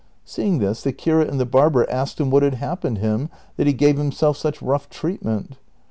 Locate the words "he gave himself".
3.67-4.35